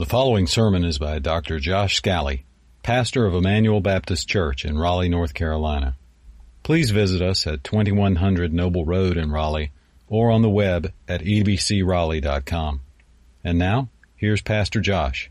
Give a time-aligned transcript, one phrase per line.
[0.00, 1.60] The following sermon is by Dr.
[1.60, 2.46] Josh Scally,
[2.82, 5.94] pastor of Emmanuel Baptist Church in Raleigh, North Carolina.
[6.62, 9.72] Please visit us at 2100 Noble Road in Raleigh
[10.08, 12.80] or on the web at ebcraleigh.com.
[13.44, 15.28] And now, here's Pastor Josh.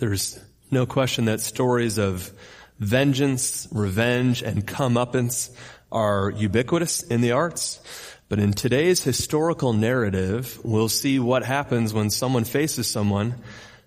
[0.00, 0.40] There's
[0.72, 2.32] no question that stories of
[2.80, 5.54] vengeance, revenge, and comeuppance
[5.92, 7.80] are ubiquitous in the arts.
[8.34, 13.36] But in today's historical narrative, we'll see what happens when someone faces someone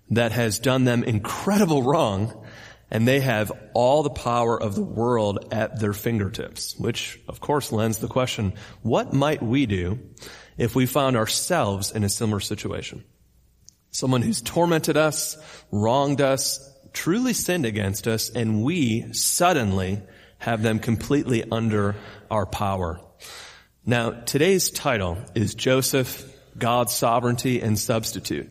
[0.08, 2.46] that has done them incredible wrong
[2.90, 7.72] and they have all the power of the world at their fingertips, which of course
[7.72, 9.98] lends the question, what might we do
[10.56, 13.04] if we found ourselves in a similar situation?
[13.90, 15.36] Someone who's tormented us,
[15.70, 16.58] wronged us,
[16.94, 20.00] truly sinned against us, and we suddenly
[20.38, 21.96] have them completely under
[22.30, 23.02] our power.
[23.88, 28.50] Now, today's title is Joseph, God's Sovereignty and Substitute.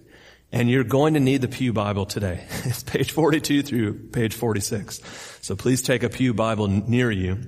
[0.52, 2.44] And you're going to need the Pew Bible today.
[2.66, 5.00] It's page 42 through page 46.
[5.44, 7.44] So please take a Pew Bible near you.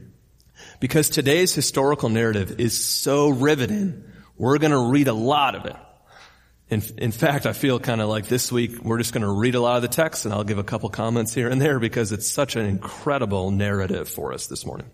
[0.79, 4.03] Because today's historical narrative is so riveting,
[4.37, 5.75] we're going to read a lot of it.
[6.69, 9.55] In, in fact, I feel kind of like this week we're just going to read
[9.55, 12.11] a lot of the text and I'll give a couple comments here and there because
[12.11, 14.91] it's such an incredible narrative for us this morning.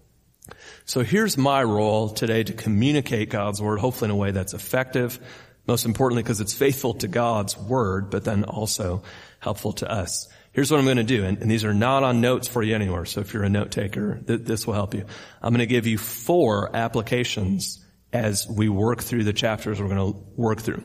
[0.88, 5.20] So here's my role today to communicate God's word, hopefully in a way that's effective,
[5.68, 9.02] most importantly because it's faithful to God's word, but then also
[9.40, 10.28] helpful to us.
[10.52, 12.76] Here's what I'm going to do, and, and these are not on notes for you
[12.76, 15.06] anywhere, so if you're a note taker, th- this will help you.
[15.42, 20.14] I'm going to give you four applications as we work through the chapters we're going
[20.14, 20.84] to work through.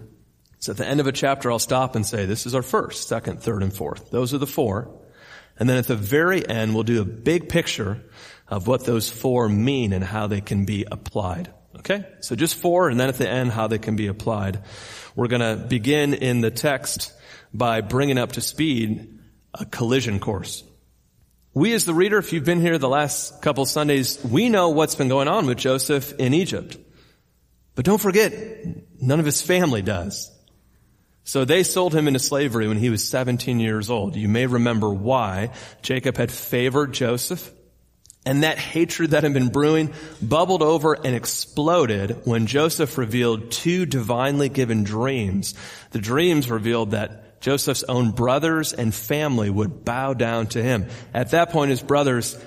[0.61, 3.07] So at the end of a chapter, I'll stop and say, this is our first,
[3.07, 4.11] second, third, and fourth.
[4.11, 4.99] Those are the four.
[5.59, 8.03] And then at the very end, we'll do a big picture
[8.51, 11.53] of what those four mean and how they can be applied.
[11.79, 12.05] Okay?
[12.21, 14.63] So just four, and then at the end, how they can be applied.
[15.15, 17.13] We're gonna begin in the text
[17.55, 19.19] by bringing up to speed
[19.55, 20.65] a collision course.
[21.55, 24.95] We as the reader, if you've been here the last couple Sundays, we know what's
[24.95, 26.77] been going on with Joseph in Egypt.
[27.75, 28.33] But don't forget,
[29.01, 30.31] none of his family does.
[31.25, 34.17] So they sold him into slavery when he was 17 years old.
[34.17, 35.51] You may remember why.
[35.83, 37.53] Jacob had favored Joseph.
[38.27, 43.87] And that hatred that had been brewing bubbled over and exploded when Joseph revealed two
[43.87, 45.55] divinely given dreams.
[45.93, 50.89] The dreams revealed that Joseph's own brothers and family would bow down to him.
[51.15, 52.39] At that point, his brothers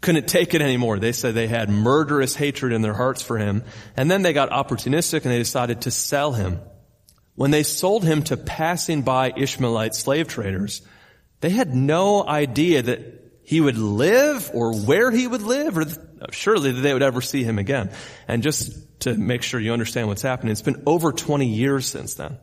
[0.00, 0.98] couldn't take it anymore.
[0.98, 3.62] They said they had murderous hatred in their hearts for him.
[3.96, 6.60] And then they got opportunistic and they decided to sell him.
[7.36, 10.82] When they sold him to passing by Ishmaelite slave traders,
[11.40, 13.21] they had no idea that
[13.52, 15.84] he would live or where he would live or
[16.30, 17.90] surely that they would ever see him again.
[18.26, 22.14] And just to make sure you understand what's happening, it's been over 20 years since
[22.14, 22.38] then.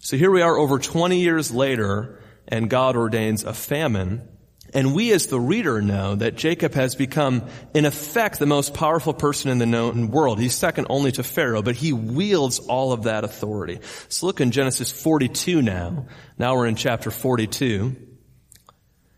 [0.00, 4.28] So here we are over 20 years later and God ordains a famine
[4.74, 9.14] and we as the reader know that Jacob has become, in effect, the most powerful
[9.14, 10.40] person in the known world.
[10.40, 13.78] He's second only to Pharaoh, but he wields all of that authority.
[14.08, 16.06] So look in Genesis 42 now.
[16.38, 18.03] Now we're in chapter 42.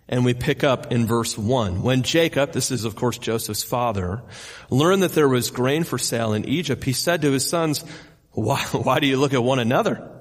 [0.08, 1.82] And we pick up in verse 1.
[1.82, 4.22] When Jacob, this is of course Joseph's father,
[4.70, 7.84] learned that there was grain for sale in Egypt, he said to his sons,
[8.30, 10.12] why, why do you look at one another?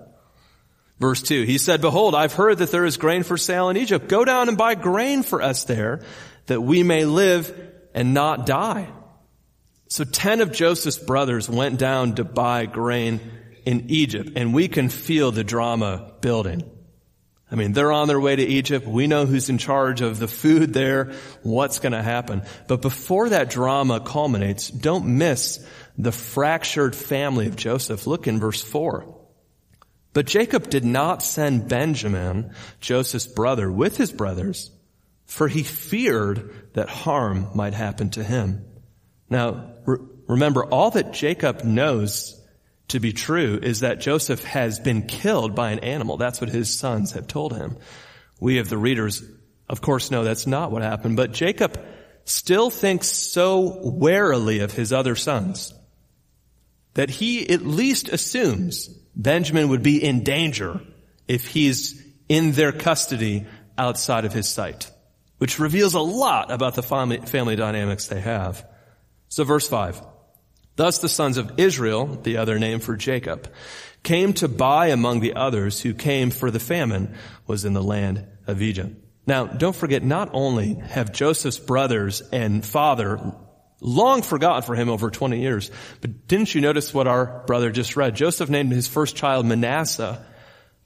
[0.97, 4.07] Verse 2, he said, Behold, I've heard that there is grain for sale in Egypt.
[4.07, 6.05] Go down and buy grain for us there,
[6.45, 7.53] that we may live
[7.93, 8.87] and not die.
[9.89, 13.19] So ten of Joseph's brothers went down to buy grain
[13.65, 16.63] in Egypt, and we can feel the drama building.
[17.55, 18.85] I mean, they're on their way to Egypt.
[18.85, 22.41] We know who's in charge of the food there, what's going to happen.
[22.67, 25.65] But before that drama culminates, don't miss
[25.97, 28.07] the fractured family of Joseph.
[28.07, 29.05] Look in verse 4.
[30.11, 34.69] But Jacob did not send Benjamin, Joseph's brother, with his brothers,
[35.23, 38.65] for he feared that harm might happen to him.
[39.29, 42.34] Now, re- remember, all that Jacob knows
[42.89, 46.17] to be true is that Joseph has been killed by an animal.
[46.17, 47.77] That's what his sons have told him.
[48.39, 49.23] We of the readers,
[49.67, 51.79] of course, know that's not what happened, but Jacob
[52.25, 55.73] still thinks so warily of his other sons
[56.95, 60.81] that he at least assumes Benjamin would be in danger
[61.27, 63.45] if he's in their custody
[63.77, 64.91] outside of his sight,
[65.37, 68.65] which reveals a lot about the family, dynamics they have.
[69.27, 70.01] So verse 5.
[70.75, 73.51] Thus the sons of Israel, the other name for Jacob,
[74.03, 77.15] came to buy among the others who came for the famine
[77.47, 78.95] was in the land of Egypt.
[79.27, 83.33] Now, don't forget, not only have Joseph's brothers and father
[83.81, 85.71] long forgotten for him over 20 years.
[86.01, 88.15] But didn't you notice what our brother just read?
[88.15, 90.25] Joseph named his first child Manasseh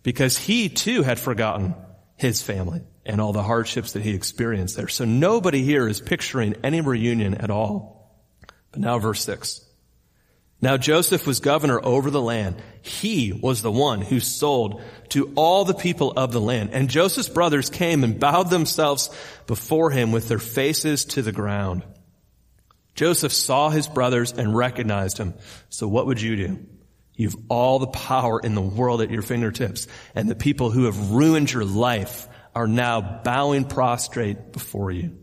[0.03, 1.75] because he too had forgotten
[2.15, 4.87] his family and all the hardships that he experienced there.
[4.87, 8.19] So nobody here is picturing any reunion at all.
[8.71, 9.65] But now verse six.
[10.61, 12.61] Now Joseph was governor over the land.
[12.81, 16.71] He was the one who sold to all the people of the land.
[16.73, 19.09] And Joseph's brothers came and bowed themselves
[19.47, 21.83] before him with their faces to the ground.
[22.93, 25.33] Joseph saw his brothers and recognized him.
[25.69, 26.65] So what would you do?
[27.15, 29.87] You've all the power in the world at your fingertips.
[30.13, 35.17] And the people who have ruined your life are now bowing prostrate before you.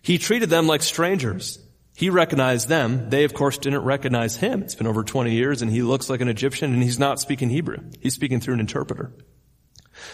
[0.00, 1.58] He treated them like strangers.
[1.98, 3.10] He recognized them.
[3.10, 4.62] They, of course, didn't recognize him.
[4.62, 7.50] It's been over 20 years and he looks like an Egyptian and he's not speaking
[7.50, 7.78] Hebrew.
[7.98, 9.12] He's speaking through an interpreter.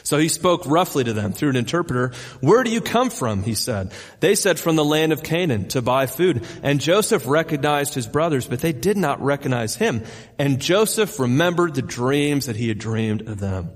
[0.03, 2.13] So he spoke roughly to them through an interpreter.
[2.41, 3.43] Where do you come from?
[3.43, 3.93] He said.
[4.21, 6.47] They said from the land of Canaan to buy food.
[6.63, 10.05] And Joseph recognized his brothers, but they did not recognize him.
[10.39, 13.73] And Joseph remembered the dreams that he had dreamed of them.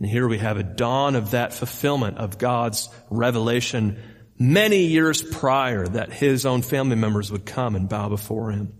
[0.00, 4.02] And here we have a dawn of that fulfillment of God's revelation
[4.38, 8.74] many years prior that his own family members would come and bow before him.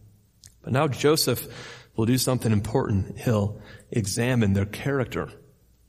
[0.62, 1.46] But now Joseph
[1.96, 3.18] will do something important.
[3.18, 3.60] He'll
[3.90, 5.30] examine their character.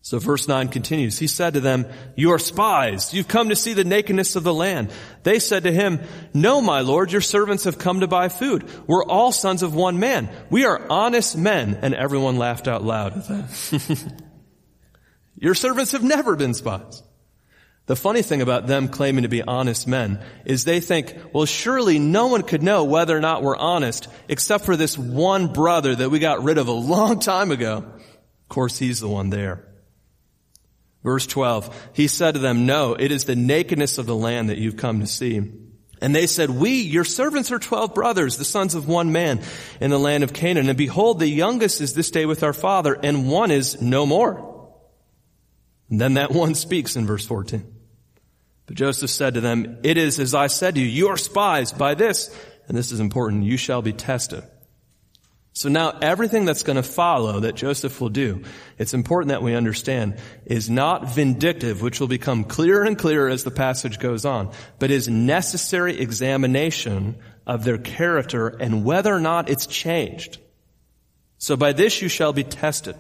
[0.06, 1.18] So verse 9 continues.
[1.18, 3.12] He said to them, You are spies.
[3.12, 4.92] You've come to see the nakedness of the land.
[5.24, 6.00] They said to him,
[6.32, 8.70] No, my lord, your servants have come to buy food.
[8.86, 10.30] We're all sons of one man.
[10.52, 11.80] We are honest men.
[11.82, 14.14] And everyone laughed out loud at that.
[15.38, 17.02] your servants have never been spies.
[17.88, 22.00] The funny thing about them claiming to be honest men is they think, well, surely
[22.00, 26.10] no one could know whether or not we're honest except for this one brother that
[26.10, 27.78] we got rid of a long time ago.
[27.78, 29.68] Of course, he's the one there.
[31.04, 34.58] Verse 12, he said to them, no, it is the nakedness of the land that
[34.58, 35.52] you've come to see.
[36.02, 39.42] And they said, we, your servants are twelve brothers, the sons of one man
[39.80, 40.68] in the land of Canaan.
[40.68, 44.55] And behold, the youngest is this day with our father and one is no more.
[45.90, 47.74] And then that one speaks in verse 14.
[48.66, 51.72] But Joseph said to them, It is as I said to you, you are spies
[51.72, 52.36] by this,
[52.68, 54.44] and this is important, you shall be tested.
[55.54, 58.44] So now everything that's going to follow that Joseph will do,
[58.78, 63.46] it's important that we understand, is not vindictive, which will become clearer and clearer as
[63.46, 67.16] the passage goes on, but is necessary examination
[67.48, 70.40] of their character and whether or not it's changed.
[71.38, 72.98] So by this you shall be tested.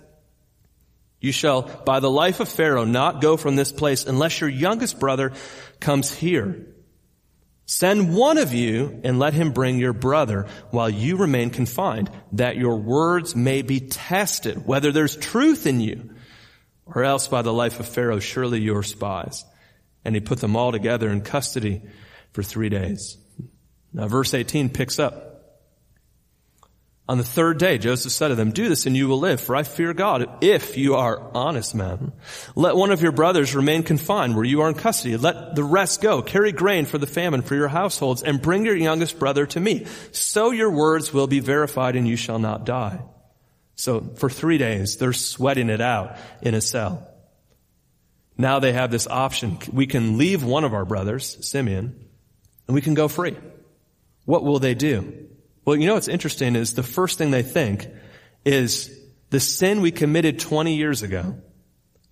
[1.25, 4.99] You shall, by the life of Pharaoh, not go from this place unless your youngest
[4.99, 5.33] brother
[5.79, 6.67] comes here.
[7.65, 12.57] Send one of you and let him bring your brother while you remain confined, that
[12.57, 16.13] your words may be tested, whether there's truth in you,
[16.85, 19.45] or else by the life of Pharaoh, surely you're spies.
[20.05, 21.81] And he put them all together in custody
[22.33, 23.17] for three days.
[23.93, 25.34] Now verse 18 picks up.
[27.07, 29.55] On the third day, Joseph said to them, do this and you will live, for
[29.55, 32.13] I fear God if you are honest men.
[32.55, 35.15] Let one of your brothers remain confined where you are in custody.
[35.15, 36.23] Let the rest go.
[36.23, 39.85] Carry grain for the famine for your households and bring your youngest brother to me.
[40.13, 42.99] So your words will be verified and you shall not die.
[43.75, 47.07] So for three days, they're sweating it out in a cell.
[48.35, 49.59] Now they have this option.
[49.71, 52.07] We can leave one of our brothers, Simeon,
[52.67, 53.37] and we can go free.
[54.25, 55.24] What will they do?
[55.65, 57.89] Well, you know what's interesting is the first thing they think
[58.45, 58.97] is
[59.31, 61.41] the sin we committed 20 years ago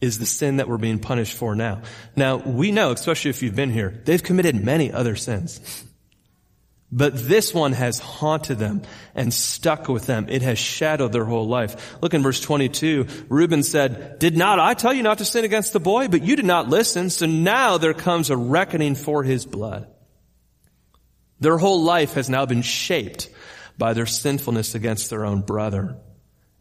[0.02, 1.84] is the sin that we're being punished for now.
[2.16, 5.86] Now, we know, especially if you've been here, they've committed many other sins.
[6.92, 8.84] But this one has haunted them
[9.16, 10.28] and stuck with them.
[10.30, 11.98] It has shadowed their whole life.
[12.02, 13.08] Look in verse 22.
[13.30, 16.08] Reuben said, Did not I tell you not to sin against the boy?
[16.08, 17.10] But you did not listen.
[17.10, 19.88] So now there comes a reckoning for his blood.
[21.44, 23.30] Their whole life has now been shaped
[23.78, 25.98] by their sinfulness against their own brother.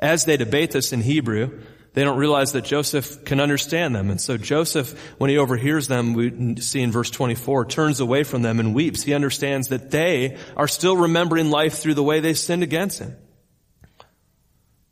[0.01, 1.61] As they debate this in Hebrew,
[1.95, 4.11] they don't realize that Joseph can understand them.
[4.11, 8.43] And so Joseph, when he overhears them, we see in verse 24, turns away from
[8.43, 9.05] them and weeps.
[9.05, 13.15] He understands that they are still remembering life through the way they sinned against him.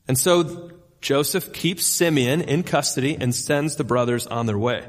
[0.06, 0.70] And so
[1.00, 4.88] Joseph keeps Simeon in custody and sends the brothers on their way.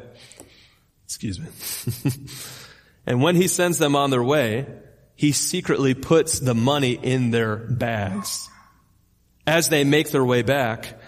[1.05, 1.47] Excuse me.
[3.07, 4.67] and when he sends them on their way,
[5.21, 8.49] he secretly puts the money in their bags.
[9.45, 10.99] As they make their way back,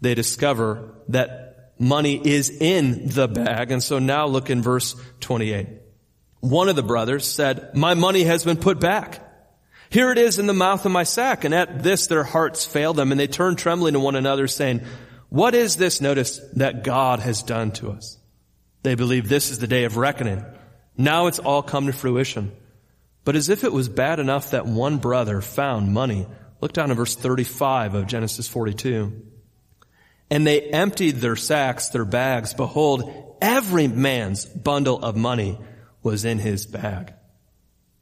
[0.00, 3.70] they discover that money is in the bag.
[3.70, 5.68] And so now look in verse 28.
[6.40, 9.20] One of the brothers said, my money has been put back.
[9.90, 11.44] Here it is in the mouth of my sack.
[11.44, 14.80] And at this their hearts failed them and they turned trembling to one another saying,
[15.28, 18.16] what is this notice that God has done to us?
[18.82, 20.42] They believe this is the day of reckoning.
[20.96, 22.52] Now it's all come to fruition.
[23.28, 26.26] But as if it was bad enough that one brother found money,
[26.62, 29.22] look down at verse 35 of Genesis 42.
[30.30, 32.54] And they emptied their sacks, their bags.
[32.54, 35.58] Behold, every man's bundle of money
[36.02, 37.12] was in his bag.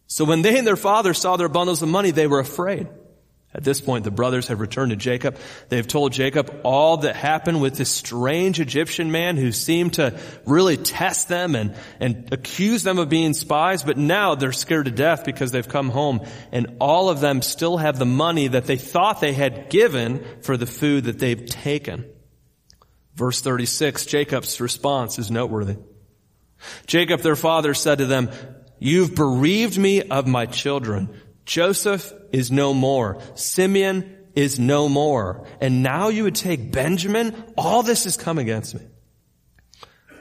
[0.06, 2.86] So when they and their father saw their bundles of money, they were afraid.
[3.56, 5.38] At this point, the brothers have returned to Jacob.
[5.70, 10.76] They've told Jacob all that happened with this strange Egyptian man who seemed to really
[10.76, 15.24] test them and, and accuse them of being spies, but now they're scared to death
[15.24, 16.20] because they've come home
[16.52, 20.58] and all of them still have the money that they thought they had given for
[20.58, 22.04] the food that they've taken.
[23.14, 25.78] Verse 36, Jacob's response is noteworthy.
[26.86, 28.28] Jacob, their father, said to them,
[28.78, 31.08] You've bereaved me of my children.
[31.46, 33.22] Joseph is no more.
[33.34, 35.46] Simeon is no more.
[35.60, 37.34] And now you would take Benjamin?
[37.56, 38.82] All this has come against me.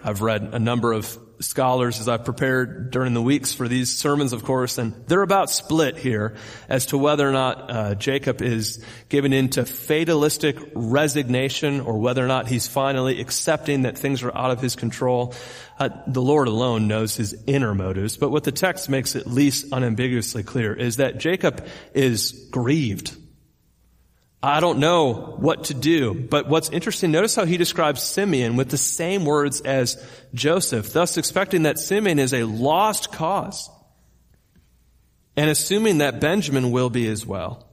[0.05, 4.33] I've read a number of scholars as I've prepared during the weeks for these sermons,
[4.33, 6.35] of course, and they're about split here
[6.69, 12.27] as to whether or not uh, Jacob is given into fatalistic resignation or whether or
[12.27, 15.33] not he's finally accepting that things are out of his control.
[15.79, 19.65] Uh, the Lord alone knows his inner motives, but what the text makes at least
[19.71, 23.17] unambiguously clear is that Jacob is grieved
[24.45, 26.13] I don't know what to do.
[26.13, 29.97] But what's interesting, notice how he describes Simeon with the same words as
[30.35, 33.71] Joseph, thus expecting that Simeon is a lost cause.
[35.35, 37.67] And assuming that Benjamin will be as well.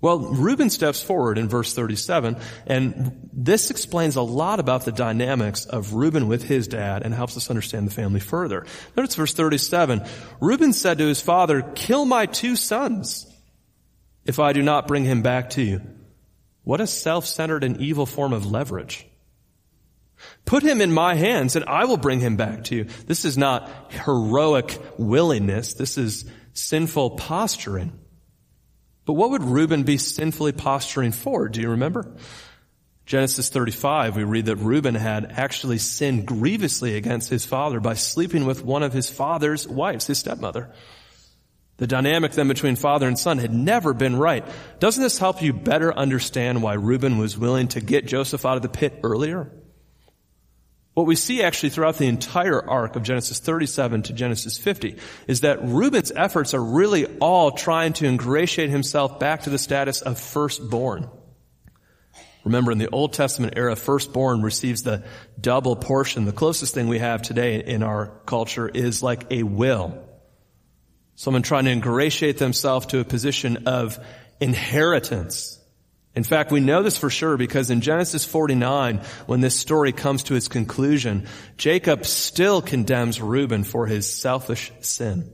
[0.00, 5.66] Well, Reuben steps forward in verse 37, and this explains a lot about the dynamics
[5.66, 8.64] of Reuben with his dad and helps us understand the family further.
[8.96, 10.02] Notice verse 37.
[10.40, 13.26] Reuben said to his father, kill my two sons
[14.26, 15.80] if I do not bring him back to you?
[16.64, 19.06] What a self-centered and evil form of leverage.
[20.44, 22.84] Put him in my hands and I will bring him back to you.
[23.06, 25.74] This is not heroic willingness.
[25.74, 27.92] This is sinful posturing.
[29.04, 31.48] But what would Reuben be sinfully posturing for?
[31.48, 32.16] Do you remember?
[33.04, 38.46] Genesis 35, we read that Reuben had actually sinned grievously against his father by sleeping
[38.46, 40.72] with one of his father's wives, his stepmother.
[41.78, 44.44] The dynamic then between father and son had never been right.
[44.78, 48.62] Doesn't this help you better understand why Reuben was willing to get Joseph out of
[48.62, 49.50] the pit earlier?
[50.94, 55.42] What we see actually throughout the entire arc of Genesis 37 to Genesis 50 is
[55.42, 60.18] that Reuben's efforts are really all trying to ingratiate himself back to the status of
[60.18, 61.10] firstborn.
[62.46, 65.04] Remember, in the Old Testament era, firstborn receives the
[65.38, 66.24] double portion.
[66.24, 70.05] The closest thing we have today in our culture is like a will.
[71.16, 73.98] Someone trying to ingratiate themselves to a position of
[74.40, 75.58] inheritance.
[76.14, 80.24] In fact, we know this for sure because in Genesis 49, when this story comes
[80.24, 81.26] to its conclusion,
[81.58, 85.30] Jacob still condemns Reuben for his selfish sin.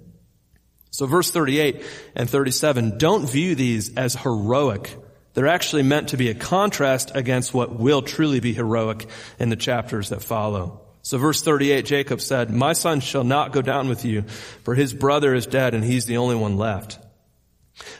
[0.90, 1.84] So verse 38
[2.14, 4.96] and 37 don't view these as heroic.
[5.34, 9.08] They're actually meant to be a contrast against what will truly be heroic
[9.38, 10.81] in the chapters that follow.
[11.02, 14.22] So verse 38, Jacob said, My son shall not go down with you,
[14.62, 16.98] for his brother is dead and he's the only one left.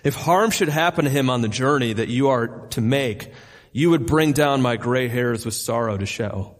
[0.04, 3.32] If harm should happen to him on the journey that you are to make,
[3.72, 6.58] you would bring down my gray hairs with sorrow to Sheol.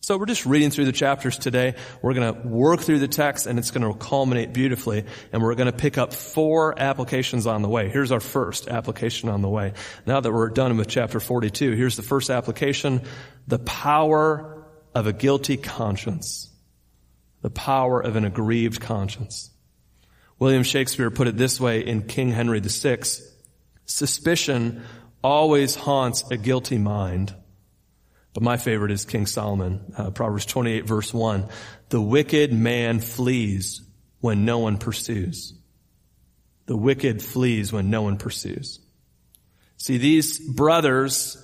[0.00, 1.76] So we're just reading through the chapters today.
[2.02, 5.54] We're going to work through the text and it's going to culminate beautifully and we're
[5.54, 7.88] going to pick up four applications on the way.
[7.88, 9.74] Here's our first application on the way.
[10.04, 13.02] Now that we're done with chapter 42, here's the first application.
[13.46, 14.51] The power
[14.94, 16.50] of a guilty conscience,
[17.40, 19.50] the power of an aggrieved conscience.
[20.38, 22.98] William Shakespeare put it this way in King Henry VI,
[23.84, 24.82] suspicion
[25.22, 27.34] always haunts a guilty mind.
[28.34, 31.48] But my favorite is King Solomon, uh, Proverbs 28 verse 1.
[31.90, 33.82] The wicked man flees
[34.20, 35.54] when no one pursues.
[36.66, 38.80] The wicked flees when no one pursues.
[39.76, 41.36] See, these brothers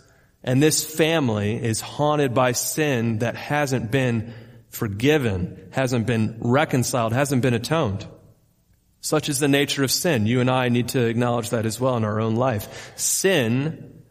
[0.43, 4.33] and this family is haunted by sin that hasn't been
[4.71, 8.07] forgiven, hasn't been reconciled, hasn't been atoned.
[9.01, 10.27] Such is the nature of sin.
[10.27, 12.93] You and I need to acknowledge that as well in our own life.
[12.97, 14.03] Sin,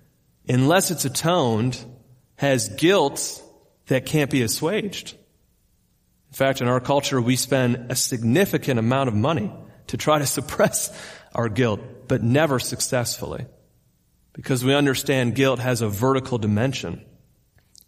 [0.48, 1.84] unless it's atoned,
[2.36, 3.42] has guilt
[3.88, 5.14] that can't be assuaged.
[6.30, 9.52] In fact, in our culture, we spend a significant amount of money
[9.88, 10.96] to try to suppress
[11.34, 13.46] our guilt, but never successfully
[14.38, 17.04] because we understand guilt has a vertical dimension.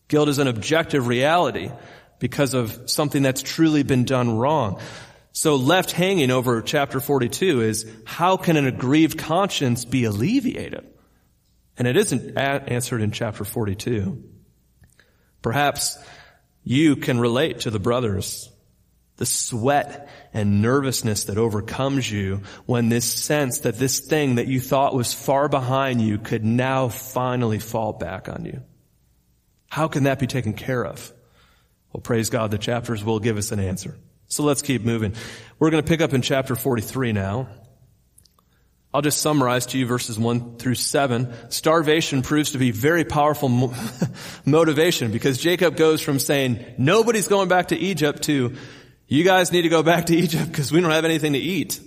[0.08, 1.72] Guilt is an objective reality
[2.18, 4.82] because of something that's truly been done wrong.
[5.32, 10.88] So left hanging over chapter 42 is how can an aggrieved conscience be alleviated?
[11.78, 14.24] And it isn't answered in chapter 42.
[15.44, 16.00] Perhaps
[16.64, 18.50] you can relate to the brothers
[19.18, 24.60] the sweat and nervousness that overcomes you when this sense that this thing that you
[24.60, 28.62] thought was far behind you could now finally fall back on you.
[29.70, 31.12] How can that be taken care of?
[31.94, 33.98] Well, praise God, the chapters will give us an answer.
[34.28, 35.16] So let's keep moving.
[35.58, 37.48] We're going to pick up in chapter 43 now.
[38.92, 41.52] I'll just summarize to you verses 1 through 7.
[41.52, 43.74] Starvation proves to be very powerful mo-
[44.46, 48.56] motivation because Jacob goes from saying, nobody's going back to Egypt to,
[49.10, 51.82] you guys need to go back to Egypt because we don't have anything to eat.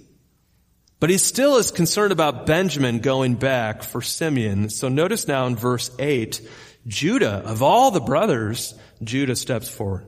[1.00, 4.69] But he still is concerned about Benjamin going back for Simeon.
[4.69, 6.41] So notice now in verse 8,
[6.87, 10.07] Judah, of all the brothers, Judah steps forward.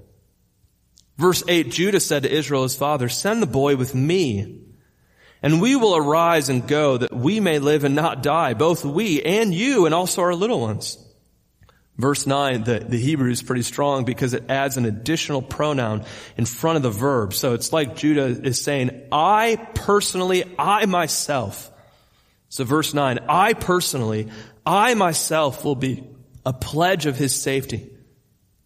[1.16, 4.60] Verse 8, Judah said to Israel his father, send the boy with me
[5.44, 9.22] and we will arise and go that we may live and not die, both we
[9.22, 10.96] and you and also our little ones.
[11.96, 16.04] Verse 9, the, the Hebrew is pretty strong because it adds an additional pronoun
[16.36, 17.32] in front of the verb.
[17.34, 21.70] So it's like Judah is saying, I personally, I myself.
[22.48, 24.28] So verse 9, I personally,
[24.66, 26.04] I myself will be
[26.44, 27.90] a pledge of his safety.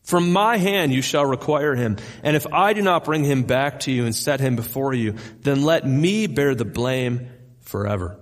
[0.05, 1.99] From my hand you shall require him.
[2.23, 5.17] And if I do not bring him back to you and set him before you,
[5.41, 7.29] then let me bear the blame
[7.61, 8.19] forever.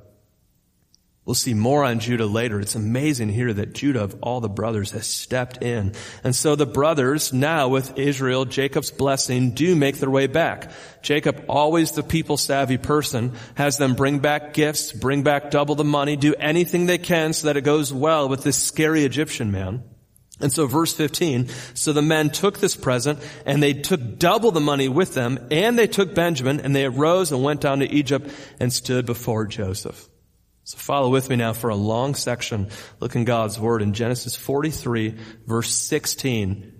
[1.26, 2.60] We'll see more on Judah later.
[2.60, 5.92] It's amazing here that Judah of all the brothers has stepped in.
[6.22, 10.70] And so the brothers now with Israel, Jacob's blessing, do make their way back.
[11.02, 15.82] Jacob, always the people savvy person, has them bring back gifts, bring back double the
[15.82, 19.82] money, do anything they can so that it goes well with this scary Egyptian man.
[20.38, 24.60] And so verse 15, so the men took this present and they took double the
[24.60, 28.30] money with them and they took Benjamin and they arose and went down to Egypt
[28.60, 30.08] and stood before Joseph.
[30.66, 32.70] So follow with me now for a long section.
[32.98, 36.72] Look in God's word in Genesis 43 verse 16.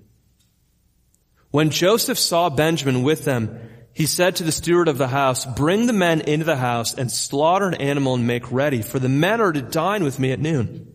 [1.53, 3.61] When Joseph saw Benjamin with them,
[3.93, 7.13] he said to the steward of the house, bring the men into the house and
[7.13, 10.41] slaughter an animal and make ready, for the men are to dine with me at
[10.41, 10.86] noon.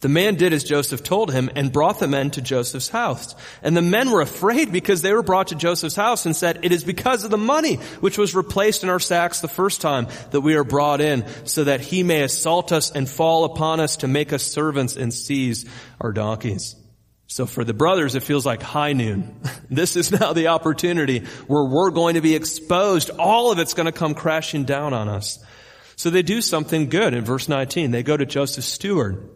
[0.00, 3.34] The man did as Joseph told him and brought the men to Joseph's house.
[3.62, 6.70] And the men were afraid because they were brought to Joseph's house and said, it
[6.70, 10.42] is because of the money which was replaced in our sacks the first time that
[10.42, 14.08] we are brought in so that he may assault us and fall upon us to
[14.08, 15.64] make us servants and seize
[16.00, 16.76] our donkeys.
[17.26, 19.40] So for the brothers, it feels like high noon.
[19.70, 23.10] This is now the opportunity where we're going to be exposed.
[23.10, 25.44] All of it's going to come crashing down on us.
[25.96, 27.90] So they do something good in verse 19.
[27.90, 29.28] They go to Joseph's steward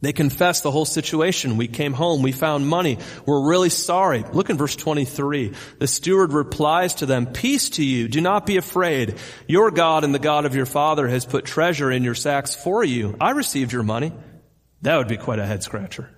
[0.00, 1.56] they confess the whole situation.
[1.56, 2.22] We came home.
[2.22, 2.98] We found money.
[3.26, 4.24] We're really sorry.
[4.32, 5.54] Look in verse 23.
[5.80, 8.06] The steward replies to them, peace to you.
[8.06, 9.16] Do not be afraid.
[9.48, 12.84] Your God and the God of your father has put treasure in your sacks for
[12.84, 13.16] you.
[13.20, 14.12] I received your money.
[14.82, 16.08] That would be quite a head scratcher.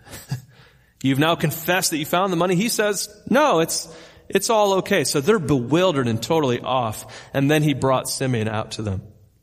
[1.02, 2.56] You've now confessed that you found the money.
[2.56, 3.88] He says, no, it's,
[4.28, 5.04] it's all okay.
[5.04, 7.30] So they're bewildered and totally off.
[7.32, 9.00] And then he brought Simeon out to them.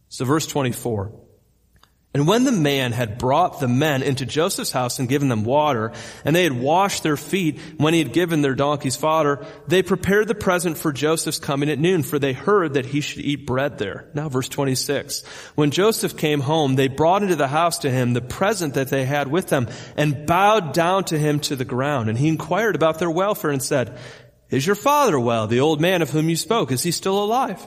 [0.10, 1.27] So verse 24.
[2.18, 5.92] And when the man had brought the men into Joseph's house and given them water,
[6.26, 10.28] and they had washed their feet when he had given their donkeys fodder, they prepared
[10.28, 13.78] the present for Joseph's coming at noon, for they heard that he should eat bread
[13.78, 14.10] there.
[14.16, 15.28] Now verse 26.
[15.54, 19.06] When Joseph came home, they brought into the house to him the present that they
[19.06, 22.10] had with them, and bowed down to him to the ground.
[22.10, 23.96] And he inquired about their welfare and said,
[24.50, 26.72] Is your father well, the old man of whom you spoke?
[26.72, 27.64] Is he still alive?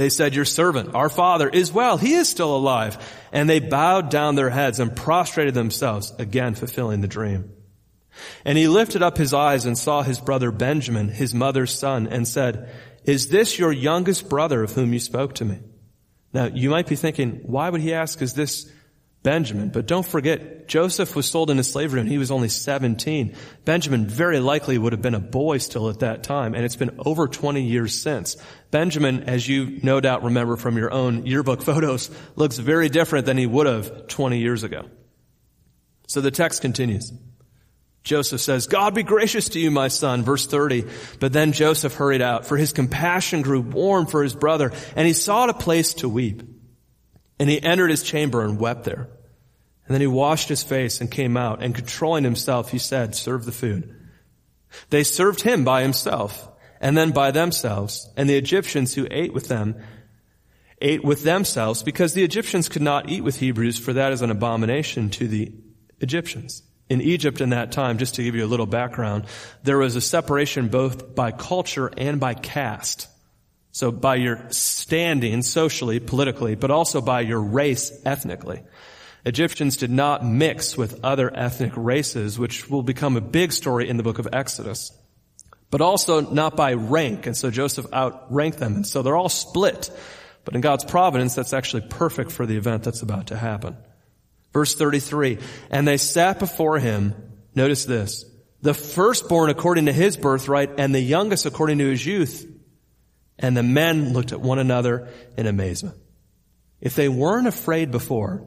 [0.00, 1.98] They said, your servant, our father is well.
[1.98, 2.96] He is still alive.
[3.32, 7.52] And they bowed down their heads and prostrated themselves, again fulfilling the dream.
[8.46, 12.26] And he lifted up his eyes and saw his brother Benjamin, his mother's son, and
[12.26, 12.70] said,
[13.04, 15.58] is this your youngest brother of whom you spoke to me?
[16.32, 18.72] Now, you might be thinking, why would he ask, is this
[19.22, 19.68] Benjamin.
[19.68, 23.34] But don't forget, Joseph was sold into slavery when he was only 17.
[23.64, 26.98] Benjamin very likely would have been a boy still at that time, and it's been
[27.04, 28.36] over 20 years since.
[28.70, 33.36] Benjamin, as you no doubt remember from your own yearbook photos, looks very different than
[33.36, 34.88] he would have 20 years ago.
[36.06, 37.12] So the text continues.
[38.02, 40.86] Joseph says, God be gracious to you, my son, verse 30.
[41.20, 45.12] But then Joseph hurried out, for his compassion grew warm for his brother, and he
[45.12, 46.42] sought a place to weep.
[47.40, 49.08] And he entered his chamber and wept there.
[49.86, 53.44] And then he washed his face and came out, and controlling himself, he said, serve
[53.44, 53.96] the food.
[54.90, 56.48] They served him by himself,
[56.80, 59.82] and then by themselves, and the Egyptians who ate with them
[60.80, 64.30] ate with themselves, because the Egyptians could not eat with Hebrews, for that is an
[64.30, 65.52] abomination to the
[65.98, 66.62] Egyptians.
[66.88, 69.24] In Egypt in that time, just to give you a little background,
[69.62, 73.08] there was a separation both by culture and by caste.
[73.72, 78.62] So by your standing socially, politically, but also by your race ethnically.
[79.24, 83.96] Egyptians did not mix with other ethnic races, which will become a big story in
[83.96, 84.92] the book of Exodus.
[85.70, 89.90] But also not by rank, and so Joseph outranked them, and so they're all split.
[90.44, 93.76] But in God's providence, that's actually perfect for the event that's about to happen.
[94.52, 95.38] Verse 33,
[95.70, 97.14] and they sat before him
[97.54, 98.24] Notice this.
[98.62, 102.46] The firstborn according to his birthright and the youngest according to his youth.
[103.40, 105.96] And the men looked at one another in amazement.
[106.80, 108.46] If they weren't afraid before,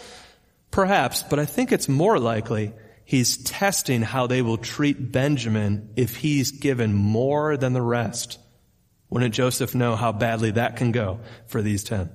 [0.71, 6.15] Perhaps, but I think it's more likely he's testing how they will treat Benjamin if
[6.15, 8.39] he's given more than the rest.
[9.09, 12.11] Wouldn't Joseph know how badly that can go for these ten?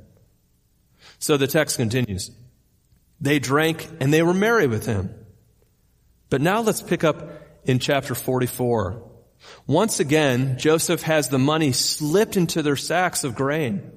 [1.19, 2.31] So the text continues.
[3.21, 5.13] They drank and they were merry with him.
[6.35, 7.31] But now let's pick up
[7.65, 9.09] in chapter 44.
[9.69, 13.93] Once again, Joseph has the money slipped into their sacks of grain.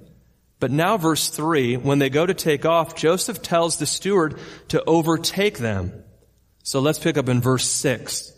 [0.60, 4.84] But now verse 3, when they go to take off, Joseph tells the steward to
[4.84, 6.04] overtake them.
[6.62, 8.32] So let's pick up in verse 6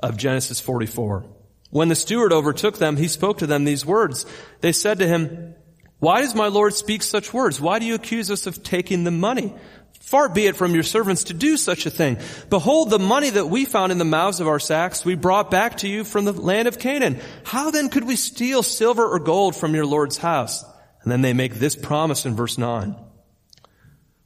[0.00, 1.24] of Genesis 44.
[1.70, 4.26] When the steward overtook them, he spoke to them these words.
[4.60, 5.54] They said to him,
[6.00, 7.62] why does my Lord speak such words?
[7.62, 9.54] Why do you accuse us of taking the money?
[10.02, 12.18] Far be it from your servants to do such a thing.
[12.50, 15.78] Behold, the money that we found in the mouths of our sacks we brought back
[15.78, 17.20] to you from the land of Canaan.
[17.44, 20.64] How then could we steal silver or gold from your Lord's house?
[21.02, 22.96] And then they make this promise in verse 9.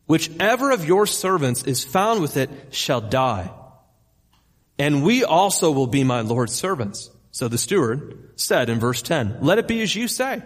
[0.06, 3.50] Whichever of your servants is found with it shall die.
[4.78, 7.10] And we also will be my Lord's servants.
[7.32, 10.42] So the steward said in verse 10, let it be as you say.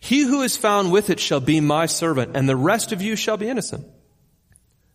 [0.00, 3.16] He who is found with it shall be my servant, and the rest of you
[3.16, 3.86] shall be innocent.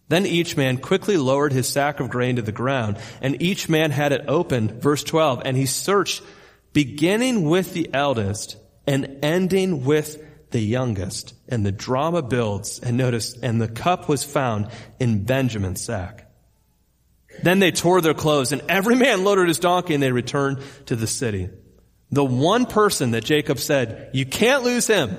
[0.10, 3.92] Then each man quickly lowered his sack of grain to the ground, and each man
[3.92, 6.24] had it opened, verse 12, and he searched,
[6.74, 11.34] beginning with the eldest and ending with the youngest.
[11.50, 16.32] And the drama builds, and notice, and the cup was found in Benjamin's sack.
[17.44, 20.96] Then they tore their clothes, and every man loaded his donkey, and they returned to
[20.96, 21.50] the city.
[22.12, 25.18] The one person that Jacob said, you can't lose him,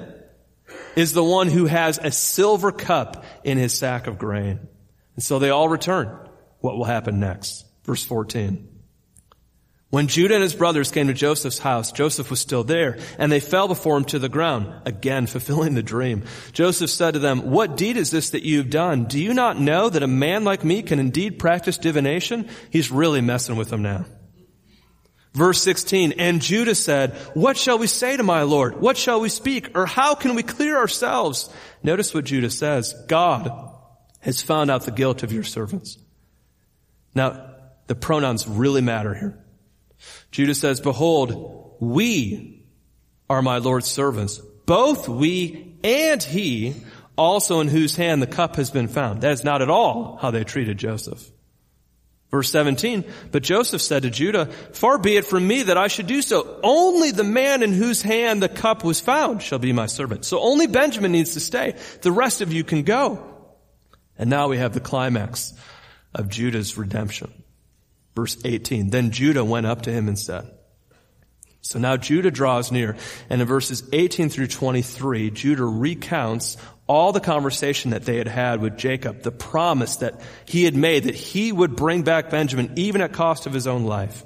[0.97, 4.61] is the one who has a silver cup in his sack of grain.
[5.19, 6.17] And so they all return.
[6.61, 7.65] What will happen next?
[7.83, 8.69] Verse 14.
[9.91, 13.41] When Judah and his brothers came to Joseph's house, Joseph was still there, and they
[13.41, 16.23] fell before him to the ground, again fulfilling the dream.
[16.53, 19.07] Joseph said to them, What deed is this that you've done?
[19.07, 22.49] Do you not know that a man like me can indeed practice divination?
[22.71, 24.05] He's really messing with them now.
[25.35, 28.81] Verse 16, and Judah said, what shall we say to my Lord?
[28.81, 29.77] What shall we speak?
[29.77, 31.53] Or how can we clear ourselves?
[31.83, 32.95] Notice what Judah says.
[33.09, 33.68] God
[34.21, 35.99] has found out the guilt of your servants.
[37.15, 37.51] Now,
[37.87, 39.39] the pronouns really matter here.
[40.31, 42.65] Judah says, behold, we
[43.29, 46.75] are my Lord's servants, both we and he,
[47.17, 49.23] also in whose hand the cup has been found.
[49.23, 51.29] That is not at all how they treated Joseph.
[52.31, 56.07] Verse 17, but Joseph said to Judah, far be it from me that I should
[56.07, 56.61] do so.
[56.63, 60.27] Only the man in whose hand the cup was found shall be my servant.
[60.27, 61.75] So only Benjamin needs to stay.
[62.03, 63.38] The rest of you can go.
[64.19, 65.55] And now we have the climax
[66.15, 67.33] of Judah's redemption.
[68.15, 70.51] Verse 18, then Judah went up to him and said,
[71.61, 72.97] so now Judah draws near,
[73.29, 78.63] and in verses 18 through 23, Judah recounts all the conversation that they had had
[78.63, 83.03] with Jacob, the promise that he had made that he would bring back Benjamin even
[83.03, 84.25] at cost of his own life.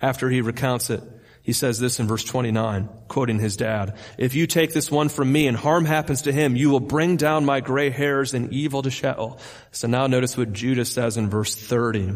[0.00, 1.02] After he recounts it,
[1.42, 5.30] he says this in verse 29, quoting his dad, if you take this one from
[5.32, 8.82] me and harm happens to him, you will bring down my gray hairs and evil
[8.82, 9.40] to Sheol.
[9.72, 12.12] So now notice what Judah says in verse 30.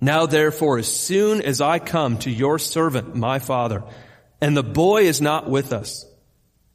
[0.00, 3.84] Now therefore, as soon as I come to your servant, my father,
[4.40, 6.06] and the boy is not with us,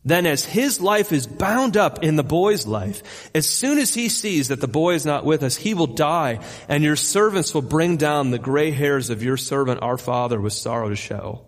[0.03, 4.09] then as his life is bound up in the boy's life, as soon as he
[4.09, 7.61] sees that the boy is not with us, he will die, and your servants will
[7.61, 11.47] bring down the gray hairs of your servant, our father, with sorrow to Sheol.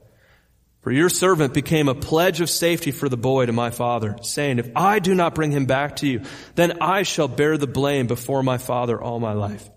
[0.81, 4.59] For your servant became a pledge of safety for the boy to my father, saying,
[4.59, 6.21] if I do not bring him back to you,
[6.53, 9.67] then I shall bear the blame before my father all my life.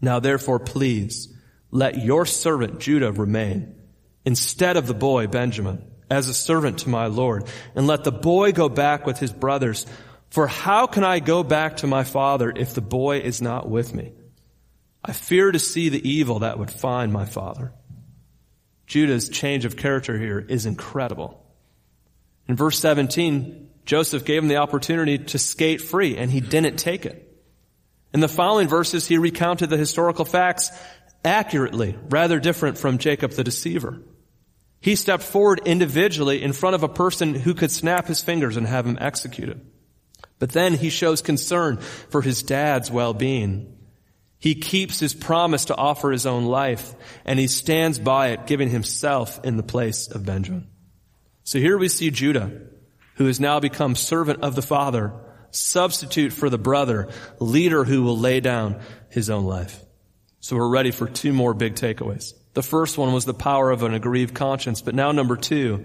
[0.00, 1.32] Now therefore, please,
[1.70, 3.76] let your servant Judah remain,
[4.24, 7.44] instead of the boy Benjamin as a servant to my Lord,
[7.74, 9.86] and let the boy go back with his brothers.
[10.30, 13.94] For how can I go back to my father if the boy is not with
[13.94, 14.12] me?
[15.04, 17.72] I fear to see the evil that would find my father.
[18.86, 21.44] Judah's change of character here is incredible.
[22.46, 27.06] In verse 17, Joseph gave him the opportunity to skate free and he didn't take
[27.06, 27.24] it.
[28.12, 30.70] In the following verses, he recounted the historical facts
[31.24, 34.00] accurately, rather different from Jacob the deceiver.
[34.80, 38.66] He stepped forward individually in front of a person who could snap his fingers and
[38.66, 39.60] have him executed.
[40.38, 43.76] But then he shows concern for his dad's well-being.
[44.38, 48.70] He keeps his promise to offer his own life, and he stands by it, giving
[48.70, 50.68] himself in the place of Benjamin.
[51.42, 52.52] So here we see Judah,
[53.16, 55.12] who has now become servant of the father,
[55.50, 57.08] substitute for the brother,
[57.40, 59.82] leader who will lay down his own life.
[60.38, 62.32] So we're ready for two more big takeaways.
[62.54, 65.84] The first one was the power of an aggrieved conscience, but now number two,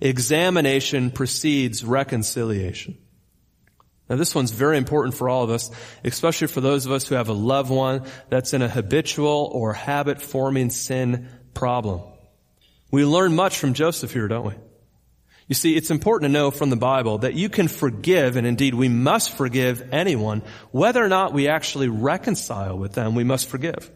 [0.00, 2.98] examination precedes reconciliation.
[4.08, 5.70] Now this one's very important for all of us,
[6.04, 9.72] especially for those of us who have a loved one that's in a habitual or
[9.72, 12.02] habit forming sin problem.
[12.90, 14.54] We learn much from Joseph here, don't we?
[15.48, 18.74] You see, it's important to know from the Bible that you can forgive, and indeed
[18.74, 23.90] we must forgive anyone, whether or not we actually reconcile with them, we must forgive.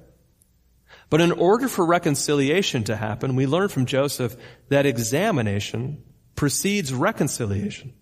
[1.08, 4.36] But in order for reconciliation to happen, we learn from Joseph
[4.68, 6.02] that examination
[6.34, 7.92] precedes reconciliation.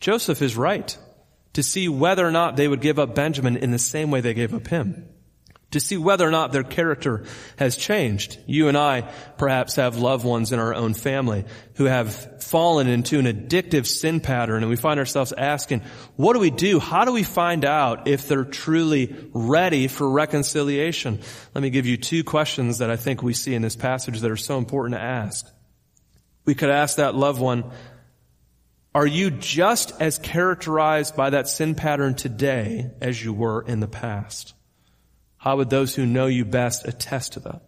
[0.00, 0.96] Joseph is right
[1.52, 4.34] to see whether or not they would give up Benjamin in the same way they
[4.34, 5.08] gave up him.
[5.76, 7.24] To see whether or not their character
[7.58, 8.38] has changed.
[8.46, 13.18] You and I perhaps have loved ones in our own family who have fallen into
[13.18, 15.82] an addictive sin pattern and we find ourselves asking,
[16.16, 16.80] what do we do?
[16.80, 21.20] How do we find out if they're truly ready for reconciliation?
[21.54, 24.30] Let me give you two questions that I think we see in this passage that
[24.30, 25.46] are so important to ask.
[26.46, 27.70] We could ask that loved one,
[28.94, 33.88] are you just as characterized by that sin pattern today as you were in the
[33.88, 34.54] past?
[35.36, 37.62] How would those who know you best attest to that?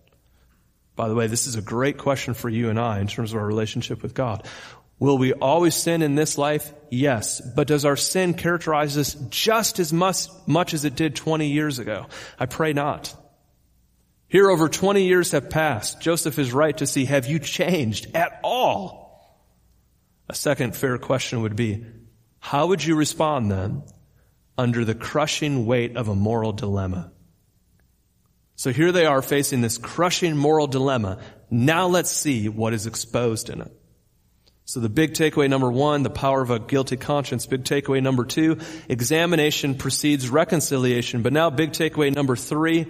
[0.97, 3.39] By the way, this is a great question for you and I in terms of
[3.39, 4.47] our relationship with God.
[4.99, 6.73] Will we always sin in this life?
[6.91, 7.41] Yes.
[7.41, 11.79] But does our sin characterize us just as much, much as it did 20 years
[11.79, 12.07] ago?
[12.39, 13.15] I pray not.
[14.27, 16.01] Here over 20 years have passed.
[16.01, 19.09] Joseph is right to see, have you changed at all?
[20.29, 21.87] A second fair question would be,
[22.41, 23.85] how would you respond then
[24.59, 27.13] under the crushing weight of a moral dilemma?
[28.59, 31.19] So here they are facing this crushing moral dilemma.
[31.49, 33.71] Now let's see what is exposed in it.
[34.65, 37.47] So the big takeaway number one, the power of a guilty conscience.
[37.47, 41.23] Big takeaway number two, examination precedes reconciliation.
[41.23, 42.87] But now big takeaway number three,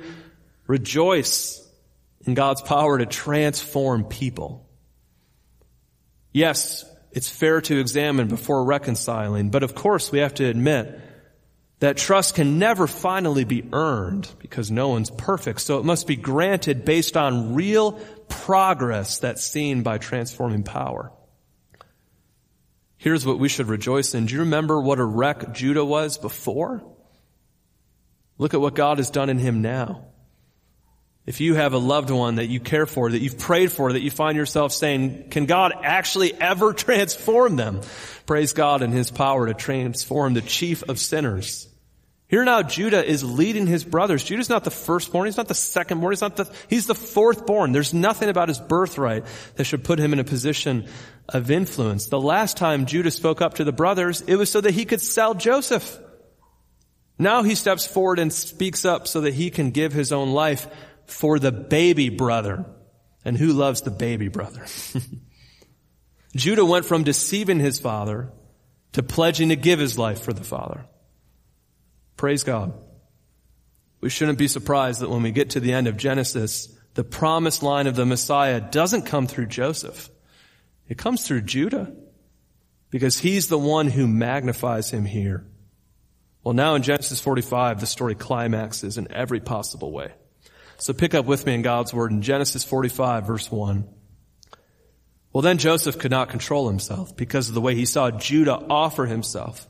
[0.66, 1.62] rejoice
[2.24, 4.66] in God's power to transform people.
[6.32, 9.50] Yes, it's fair to examine before reconciling.
[9.50, 10.98] But of course, we have to admit
[11.80, 15.60] that trust can never finally be earned because no one's perfect.
[15.60, 17.92] So it must be granted based on real
[18.28, 21.12] progress that's seen by transforming power.
[22.96, 24.26] Here's what we should rejoice in.
[24.26, 26.82] Do you remember what a wreck Judah was before?
[28.38, 30.07] Look at what God has done in him now.
[31.28, 34.00] If you have a loved one that you care for, that you've prayed for, that
[34.00, 37.82] you find yourself saying, can God actually ever transform them?
[38.24, 41.68] Praise God in His power to transform the chief of sinners.
[42.28, 44.24] Here now Judah is leading his brothers.
[44.24, 45.26] Judah's not the firstborn.
[45.26, 46.12] He's not the secondborn.
[46.12, 47.74] He's not the, he's the fourthborn.
[47.74, 49.24] There's nothing about his birthright
[49.56, 50.88] that should put him in a position
[51.28, 52.06] of influence.
[52.06, 55.02] The last time Judah spoke up to the brothers, it was so that he could
[55.02, 55.98] sell Joseph.
[57.18, 60.66] Now he steps forward and speaks up so that he can give his own life
[61.08, 62.64] for the baby brother.
[63.24, 64.64] And who loves the baby brother?
[66.36, 68.30] Judah went from deceiving his father
[68.92, 70.86] to pledging to give his life for the father.
[72.16, 72.72] Praise God.
[74.00, 77.62] We shouldn't be surprised that when we get to the end of Genesis, the promised
[77.62, 80.10] line of the Messiah doesn't come through Joseph.
[80.88, 81.92] It comes through Judah
[82.90, 85.44] because he's the one who magnifies him here.
[86.42, 90.12] Well, now in Genesis 45, the story climaxes in every possible way.
[90.78, 93.88] So pick up with me in God's word in Genesis 45 verse 1.
[95.32, 99.04] Well then Joseph could not control himself because of the way he saw Judah offer
[99.06, 99.68] himself.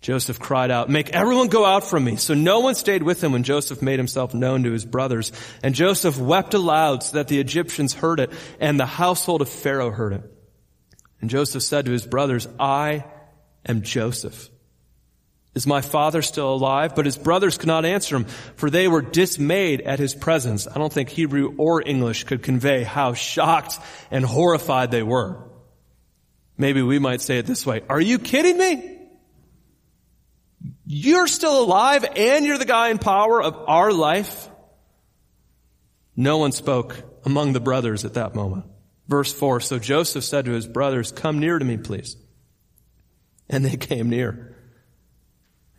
[0.00, 2.16] Joseph cried out, make everyone go out from me.
[2.16, 5.32] So no one stayed with him when Joseph made himself known to his brothers.
[5.62, 8.30] And Joseph wept aloud so that the Egyptians heard it
[8.60, 10.22] and the household of Pharaoh heard it.
[11.22, 13.06] And Joseph said to his brothers, I
[13.64, 14.50] am Joseph.
[15.54, 16.96] Is my father still alive?
[16.96, 18.24] But his brothers could not answer him,
[18.56, 20.66] for they were dismayed at his presence.
[20.66, 23.78] I don't think Hebrew or English could convey how shocked
[24.10, 25.38] and horrified they were.
[26.58, 27.82] Maybe we might say it this way.
[27.88, 28.98] Are you kidding me?
[30.86, 34.48] You're still alive and you're the guy in power of our life?
[36.16, 38.66] No one spoke among the brothers at that moment.
[39.08, 42.16] Verse 4, so Joseph said to his brothers, come near to me, please.
[43.48, 44.53] And they came near.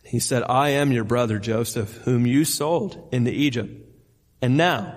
[0.06, 3.84] He said, I am your brother Joseph, whom you sold into Egypt.
[4.40, 4.96] And now,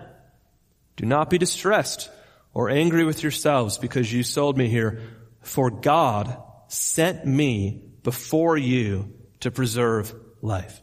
[0.97, 2.09] do not be distressed
[2.53, 5.01] or angry with yourselves because you sold me here,
[5.41, 10.81] for God sent me before you to preserve life.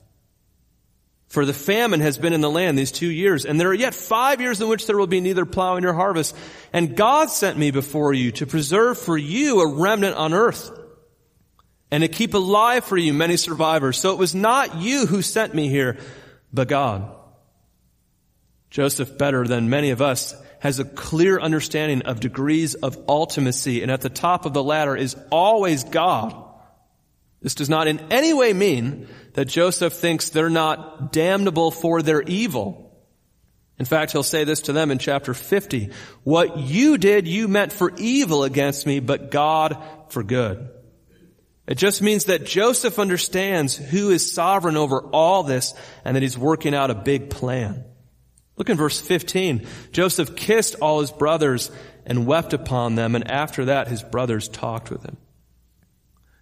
[1.29, 3.95] For the famine has been in the land these two years, and there are yet
[3.95, 6.37] five years in which there will be neither plowing nor harvest.
[6.73, 10.71] And God sent me before you to preserve for you a remnant on earth,
[11.90, 13.99] and to keep alive for you many survivors.
[13.99, 15.99] So it was not you who sent me here,
[16.53, 17.12] but God.
[18.70, 23.90] Joseph, better than many of us, has a clear understanding of degrees of ultimacy, and
[23.90, 26.35] at the top of the ladder is always God.
[27.40, 32.22] This does not in any way mean that Joseph thinks they're not damnable for their
[32.22, 32.83] evil.
[33.79, 35.90] In fact, he'll say this to them in chapter 50.
[36.25, 40.70] What you did, you meant for evil against me, but God for good.
[41.67, 45.75] It just means that Joseph understands who is sovereign over all this
[46.05, 47.85] and that he's working out a big plan.
[48.57, 49.67] Look in verse 15.
[49.93, 51.71] Joseph kissed all his brothers
[52.07, 55.17] and wept upon them, and after that his brothers talked with him.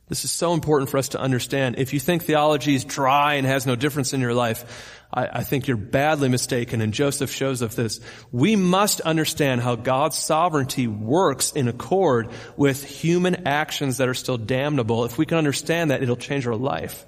[0.08, 1.76] This is so important for us to understand.
[1.78, 5.42] If you think theology is dry and has no difference in your life, I, I,
[5.44, 8.00] think you're badly mistaken, and Joseph shows us this.
[8.32, 14.38] We must understand how God's sovereignty works in accord with human actions that are still
[14.38, 15.04] damnable.
[15.04, 17.06] If we can understand that, it'll change our life.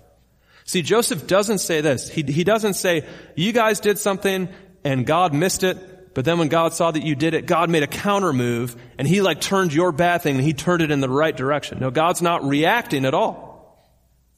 [0.65, 2.09] See, Joseph doesn't say this.
[2.09, 4.49] He, he doesn't say, you guys did something
[4.85, 7.85] and God missed it, but then when God saw that you did it, God made
[7.85, 11.01] a counter move and he like turned your bad thing and he turned it in
[11.01, 11.79] the right direction.
[11.79, 13.46] No, God's not reacting at all.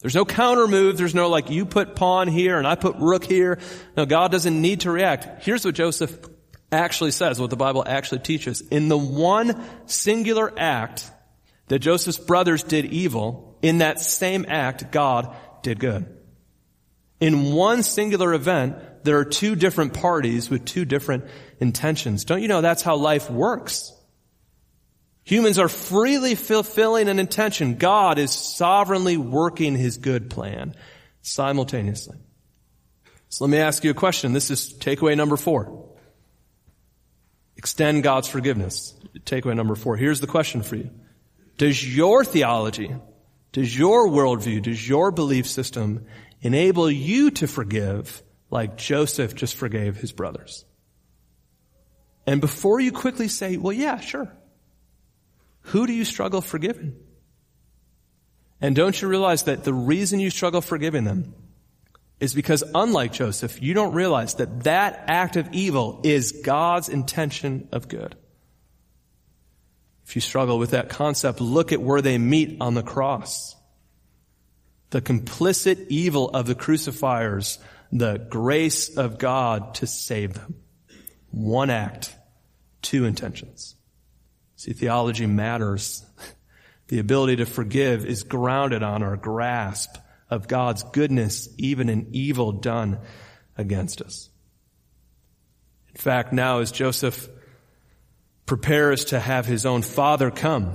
[0.00, 0.96] There's no counter move.
[0.96, 3.58] There's no like you put pawn here and I put rook here.
[3.96, 5.44] No, God doesn't need to react.
[5.44, 6.16] Here's what Joseph
[6.70, 8.61] actually says, what the Bible actually teaches.
[8.61, 11.11] In the one singular act
[11.66, 16.06] that Joseph's brothers did evil, in that same act, God did good.
[17.20, 21.24] In one singular event, there are two different parties with two different
[21.58, 22.24] intentions.
[22.24, 23.92] Don't you know that's how life works?
[25.29, 27.75] Humans are freely fulfilling an intention.
[27.75, 30.75] God is sovereignly working his good plan
[31.21, 32.17] simultaneously.
[33.29, 34.33] So let me ask you a question.
[34.33, 35.87] This is takeaway number four.
[37.59, 38.95] Extend God's forgiveness.
[39.27, 39.97] Takeaway number four.
[39.99, 40.91] Here's the question for you.
[41.59, 42.97] Does your theology,
[43.53, 46.07] does your worldview, does your belief system
[46.41, 50.64] enable you to forgive like Joseph just forgave his brothers.
[52.27, 54.33] And before you quickly say, well, yeah, sure.
[55.62, 56.97] Who do you struggle forgiving?
[58.61, 61.35] And don't you realize that the reason you struggle forgiving them
[62.18, 67.68] is because unlike Joseph, you don't realize that that act of evil is God's intention
[67.71, 68.16] of good.
[70.05, 73.55] If you struggle with that concept, look at where they meet on the cross.
[74.90, 77.59] The complicit evil of the crucifiers
[77.92, 80.57] the grace of God to save them.
[81.31, 82.14] One act,
[82.83, 83.75] two intentions.
[84.59, 86.05] See, theology matters.
[86.88, 89.97] The ability to forgive is grounded on our grasp
[90.29, 92.99] of God's goodness, even in evil done
[93.57, 94.29] against us.
[95.90, 97.29] In fact, now as Joseph
[98.47, 100.73] prepares to have his own father come,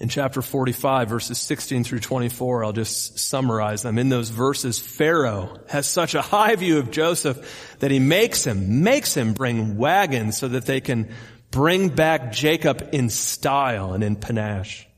[0.00, 3.98] in chapter 45, verses 16 through 24, I'll just summarize them.
[3.98, 8.82] In those verses, Pharaoh has such a high view of Joseph that he makes him,
[8.82, 11.14] makes him bring wagons so that they can
[11.52, 14.88] bring back Jacob in style and in panache.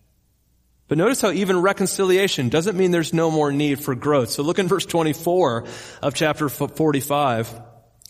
[0.88, 4.30] But notice how even reconciliation doesn't mean there's no more need for growth.
[4.30, 5.66] So look in verse 24
[6.02, 7.60] of chapter 45.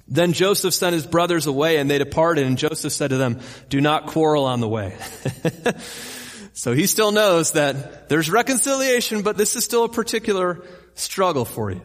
[0.07, 3.81] Then Joseph sent his brothers away and they departed and Joseph said to them, do
[3.81, 4.97] not quarrel on the way.
[6.55, 11.73] So he still knows that there's reconciliation, but this is still a particular struggle for
[11.73, 11.83] you.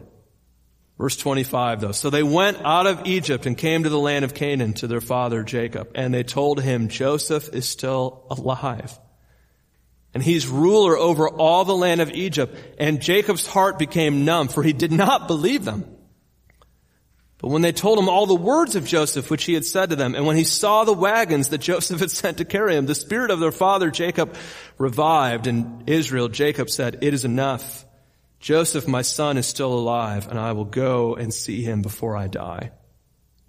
[1.00, 1.92] Verse 25 though.
[1.92, 5.00] So they went out of Egypt and came to the land of Canaan to their
[5.00, 5.92] father Jacob.
[5.94, 8.98] And they told him, Joseph is still alive.
[10.12, 12.54] And he's ruler over all the land of Egypt.
[12.78, 15.86] And Jacob's heart became numb, for he did not believe them.
[17.38, 19.96] But when they told him all the words of Joseph, which he had said to
[19.96, 22.94] them, and when he saw the wagons that Joseph had sent to carry him, the
[22.94, 24.36] spirit of their father Jacob
[24.76, 27.86] revived, and Israel, Jacob said, it is enough.
[28.40, 32.26] Joseph, my son, is still alive, and I will go and see him before I
[32.26, 32.72] die.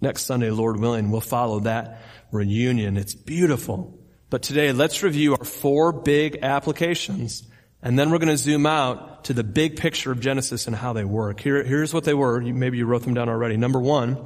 [0.00, 2.96] Next Sunday, Lord willing, we'll follow that reunion.
[2.96, 3.98] It's beautiful.
[4.30, 7.48] But today, let's review our four big applications
[7.82, 10.92] and then we're going to zoom out to the big picture of Genesis and how
[10.92, 11.40] they work.
[11.40, 12.40] Here, here's what they were.
[12.40, 13.56] Maybe you wrote them down already.
[13.56, 14.24] Number one,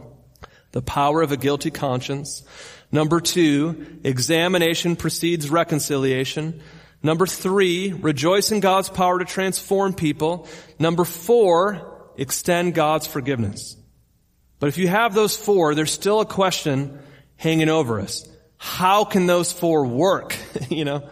[0.73, 2.45] the power of a guilty conscience.
[2.93, 6.61] Number two, examination precedes reconciliation.
[7.03, 10.49] Number three, rejoice in God's power to transform people.
[10.79, 13.77] Number four, extend God's forgiveness.
[14.59, 16.99] But if you have those four, there's still a question
[17.37, 18.29] hanging over us.
[18.57, 20.37] How can those four work?
[20.71, 21.09] you know?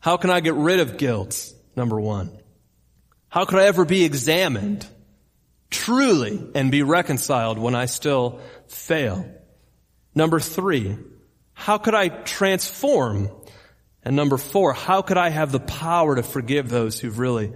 [0.00, 1.52] How can I get rid of guilt?
[1.76, 2.36] Number one.
[3.28, 4.86] How could I ever be examined
[5.70, 9.24] truly and be reconciled when I still fail?
[10.14, 10.96] Number three,
[11.52, 13.30] how could I transform?
[14.04, 17.52] And number four, how could I have the power to forgive those who've really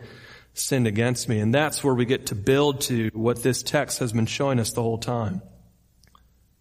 [0.52, 1.40] sinned against me?
[1.40, 4.72] And that's where we get to build to what this text has been showing us
[4.72, 5.42] the whole time.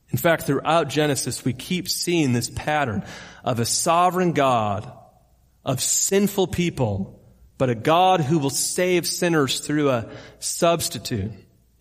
[0.09, 3.03] In fact, throughout Genesis, we keep seeing this pattern
[3.43, 4.89] of a sovereign God,
[5.65, 7.19] of sinful people,
[7.57, 10.09] but a God who will save sinners through a
[10.39, 11.31] substitute.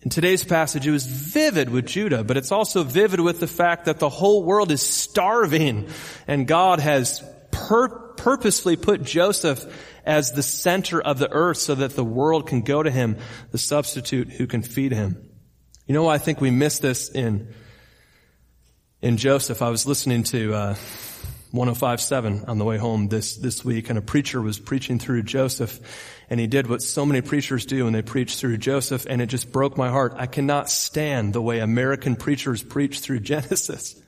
[0.01, 3.85] In today's passage, it was vivid with Judah, but it's also vivid with the fact
[3.85, 5.87] that the whole world is starving
[6.27, 7.23] and God has
[7.67, 9.65] pur- purposely put Joseph
[10.05, 13.17] as the center of the earth so that the world can go to him,
[13.51, 15.29] the substitute who can feed him.
[15.87, 17.53] You know, I think we miss this in
[19.01, 19.61] in Joseph.
[19.61, 20.75] I was listening to uh,
[21.53, 25.79] 105.7 on the way home this, this week, and a preacher was preaching through Joseph,
[26.29, 29.25] and he did what so many preachers do when they preach through Joseph, and it
[29.25, 30.13] just broke my heart.
[30.15, 34.01] I cannot stand the way American preachers preach through Genesis.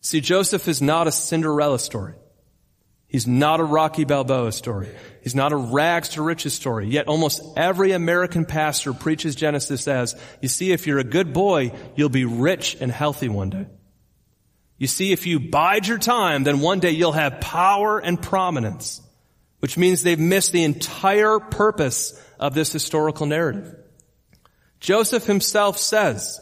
[0.00, 2.14] See, Joseph is not a Cinderella story.
[3.08, 4.88] He's not a Rocky Balboa story.
[5.22, 6.88] He's not a rags to riches story.
[6.88, 11.72] Yet almost every American pastor preaches Genesis as, you see, if you're a good boy,
[11.94, 13.66] you'll be rich and healthy one day.
[14.78, 19.00] You see, if you bide your time, then one day you'll have power and prominence,
[19.60, 23.74] which means they've missed the entire purpose of this historical narrative.
[24.80, 26.40] Joseph himself says,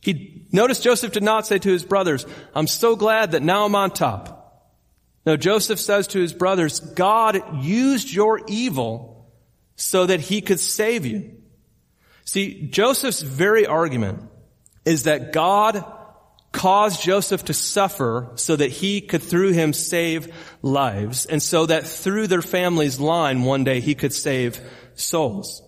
[0.00, 3.74] he, notice Joseph did not say to his brothers, I'm so glad that now I'm
[3.76, 4.41] on top.
[5.24, 9.30] Now Joseph says to his brothers, God used your evil
[9.76, 11.36] so that he could save you.
[12.24, 14.22] See, Joseph's very argument
[14.84, 15.84] is that God
[16.52, 21.86] caused Joseph to suffer so that he could through him save lives and so that
[21.86, 24.60] through their family's line one day he could save
[24.94, 25.62] souls.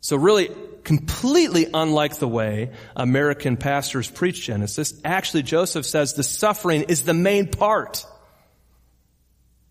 [0.00, 0.50] So really
[0.84, 5.00] completely unlike the way American pastors preach Genesis.
[5.04, 8.04] Actually, Joseph says the suffering is the main part.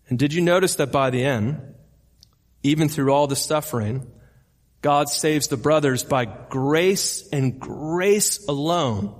[0.08, 1.60] And did you notice that by the end,
[2.62, 4.06] even through all the suffering,
[4.82, 9.14] God saves the brothers by grace and grace alone.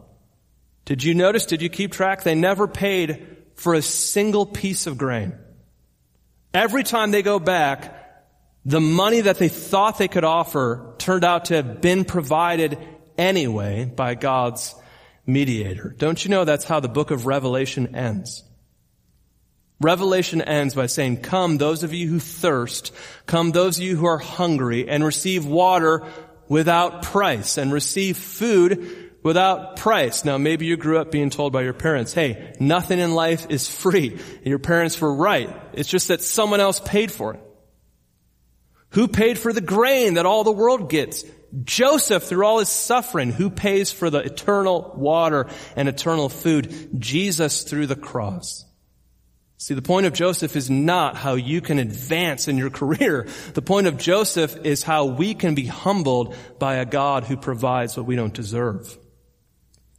[0.85, 1.47] Did you notice?
[1.47, 2.25] Did you keep track?
[2.25, 5.35] They never paid for a single piece of grain.
[6.53, 8.02] Every time they go back,
[8.65, 12.79] the money that they thought they could offer turned out to have been provided
[13.19, 14.75] anyway by God's
[15.27, 15.95] mediator.
[15.99, 18.45] Don't you know that's how the book of Revelation ends?
[19.81, 22.95] Revelation ends by saying, come those of you who thirst,
[23.27, 26.05] come those of you who are hungry and receive water
[26.49, 30.25] without price and receive food without price.
[30.25, 33.69] Now maybe you grew up being told by your parents, hey, nothing in life is
[33.69, 34.11] free.
[34.11, 35.51] And your parents were right.
[35.73, 37.41] It's just that someone else paid for it.
[38.93, 41.25] Who paid for the grain that all the world gets?
[41.65, 46.91] Joseph, through all his suffering, who pays for the eternal water and eternal food?
[46.99, 48.65] Jesus through the cross.
[49.59, 53.29] See, the point of Joseph is not how you can advance in your career.
[53.55, 57.97] The point of Joseph is how we can be humbled by a God who provides
[57.97, 58.99] what we don't deserve.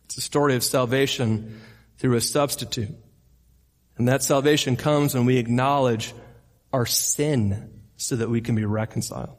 [0.06, 1.62] It's a story of salvation
[1.98, 2.96] through a substitute.
[3.98, 6.14] And that salvation comes when we acknowledge
[6.72, 9.38] our sin so that we can be reconciled.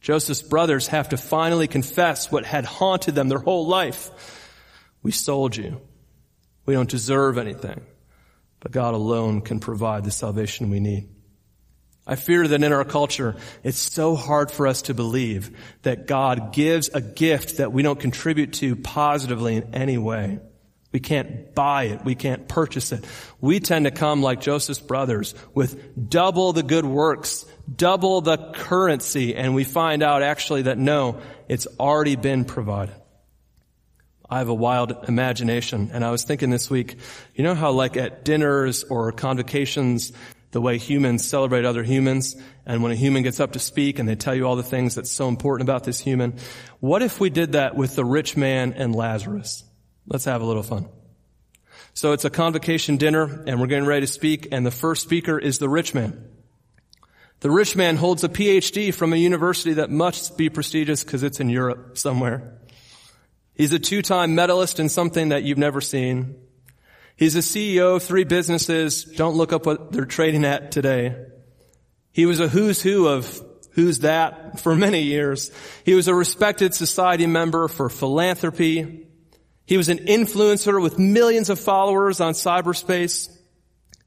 [0.00, 4.10] Joseph's brothers have to finally confess what had haunted them their whole life.
[5.02, 5.80] We sold you.
[6.66, 7.82] We don't deserve anything,
[8.60, 11.08] but God alone can provide the salvation we need.
[12.06, 16.52] I fear that in our culture, it's so hard for us to believe that God
[16.52, 20.40] gives a gift that we don't contribute to positively in any way.
[20.94, 22.04] We can't buy it.
[22.04, 23.04] We can't purchase it.
[23.40, 29.34] We tend to come like Joseph's brothers with double the good works, double the currency,
[29.34, 32.94] and we find out actually that no, it's already been provided.
[34.30, 36.96] I have a wild imagination, and I was thinking this week,
[37.34, 40.12] you know how like at dinners or convocations,
[40.52, 42.36] the way humans celebrate other humans,
[42.66, 44.94] and when a human gets up to speak and they tell you all the things
[44.94, 46.38] that's so important about this human,
[46.78, 49.64] what if we did that with the rich man and Lazarus?
[50.06, 50.88] Let's have a little fun.
[51.94, 55.38] So it's a convocation dinner and we're getting ready to speak and the first speaker
[55.38, 56.28] is the rich man.
[57.40, 61.40] The rich man holds a PhD from a university that must be prestigious because it's
[61.40, 62.58] in Europe somewhere.
[63.54, 66.36] He's a two-time medalist in something that you've never seen.
[67.16, 69.04] He's a CEO of three businesses.
[69.04, 71.16] Don't look up what they're trading at today.
[72.10, 73.42] He was a who's who of
[73.74, 74.60] Who's that?
[74.60, 75.50] For many years,
[75.84, 79.03] he was a respected society member for philanthropy.
[79.66, 83.30] He was an influencer with millions of followers on cyberspace.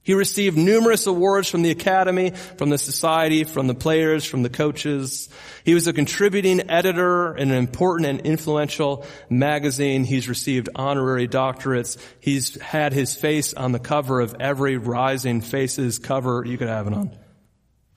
[0.04, 4.50] He received numerous awards from the Academy, from the Society, from the players, from the
[4.50, 5.28] coaches.
[5.66, 10.06] He was a contributing editor in an important and influential magazine.
[10.06, 11.98] He's received honorary doctorates.
[12.22, 16.88] He's had his face on the cover of every Rising Faces cover you could have
[16.88, 17.12] it on.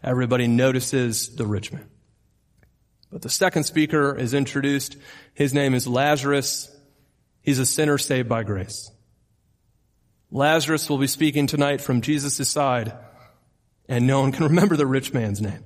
[0.02, 1.86] Everybody notices the rich man.
[3.12, 4.96] But the second speaker is introduced.
[5.34, 6.74] His name is Lazarus.
[7.42, 8.90] He's a sinner saved by grace.
[10.30, 12.92] Lazarus will be speaking tonight from Jesus' side,
[13.88, 15.64] and no one can remember the rich man's name.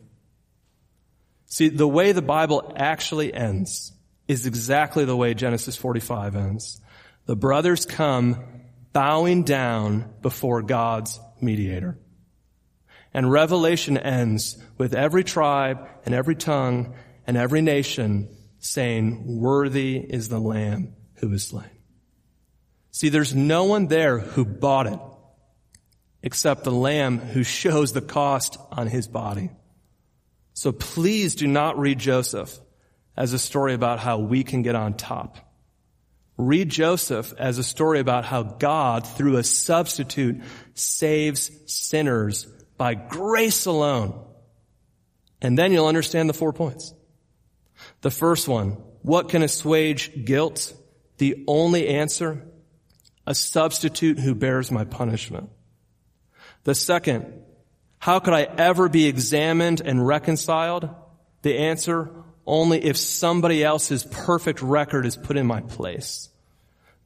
[1.47, 3.93] See, the way the Bible actually ends
[4.27, 6.81] is exactly the way Genesis 45 ends.
[7.27, 8.43] The brothers come
[8.93, 11.99] bowing down before God's mediator.
[13.13, 16.95] And Revelation ends with every tribe and every tongue
[17.27, 21.71] and every nation saying, worthy is the lamb who was slain.
[22.91, 25.01] See, there's no one there who bought it
[26.23, 29.51] except the lamb who shows the cost on his body.
[30.55, 32.59] So please do not read Joseph
[33.17, 35.37] as a story about how we can get on top.
[36.37, 40.41] Read Joseph as a story about how God, through a substitute,
[40.73, 42.47] saves sinners
[42.77, 44.25] by grace alone.
[45.41, 46.95] And then you'll understand the four points.
[48.01, 50.73] The first one, what can assuage guilt?
[51.19, 52.43] The only answer,
[53.27, 55.51] a substitute who bears my punishment.
[56.65, 57.27] The second,
[57.99, 60.89] how could I ever be examined and reconciled?
[61.43, 62.11] The answer,
[62.47, 66.29] only if somebody else's perfect record is put in my place.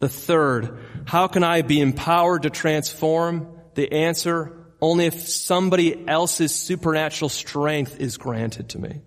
[0.00, 3.48] The third, how can I be empowered to transform?
[3.74, 9.00] The answer, only if somebody else's supernatural strength is granted to me.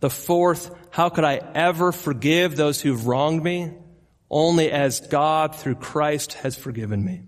[0.00, 3.72] The fourth, how could I ever forgive those who've wronged me?
[4.30, 7.22] Only as God through Christ has forgiven me.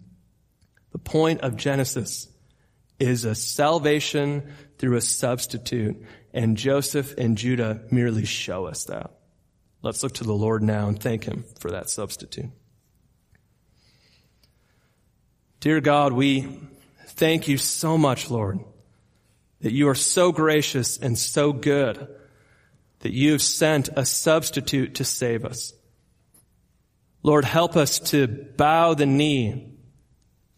[0.92, 2.28] The point of Genesis
[2.98, 9.12] is a salvation through a substitute, and Joseph and Judah merely show us that.
[9.82, 12.50] Let's look to the Lord now and thank Him for that substitute.
[15.60, 16.48] Dear God, we
[17.18, 18.60] Thank you so much, Lord,
[19.60, 22.06] that you are so gracious and so good
[23.00, 25.72] that you have sent a substitute to save us.
[27.28, 29.74] Lord, help us to bow the knee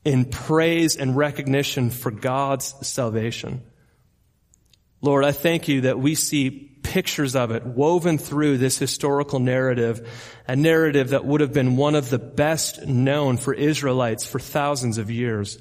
[0.04, 3.64] in praise and recognition for God's salvation.
[5.00, 6.48] Lord, I thank you that we see
[6.84, 10.08] pictures of it woven through this historical narrative,
[10.46, 14.96] a narrative that would have been one of the best known for Israelites for thousands
[14.96, 15.58] of years.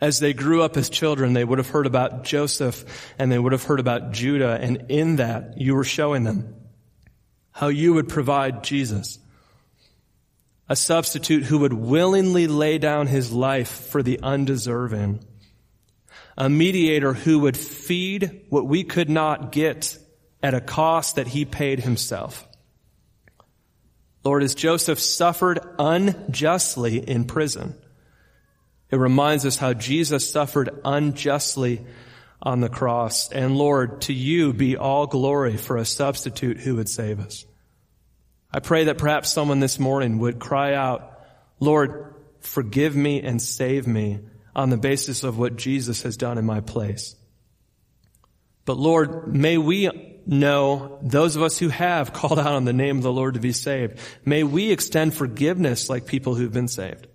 [0.00, 2.84] As they grew up as children, they would have heard about Joseph
[3.18, 4.56] and they would have heard about Judah.
[4.56, 6.54] And in that, you were showing them
[7.50, 9.18] how you would provide Jesus.
[10.68, 15.20] A substitute who would willingly lay down his life for the undeserving.
[16.36, 19.98] A mediator who would feed what we could not get
[20.42, 22.46] at a cost that he paid himself.
[24.24, 27.74] Lord, as Joseph suffered unjustly in prison,
[28.90, 31.84] it reminds us how Jesus suffered unjustly
[32.40, 33.30] on the cross.
[33.30, 37.44] And Lord, to you be all glory for a substitute who would save us.
[38.54, 41.18] I pray that perhaps someone this morning would cry out,
[41.58, 44.20] Lord, forgive me and save me
[44.54, 47.16] on the basis of what Jesus has done in my place.
[48.64, 49.90] But Lord, may we
[50.24, 53.40] know, those of us who have called out on the name of the Lord to
[53.40, 57.08] be saved, may we extend forgiveness like people who've been saved.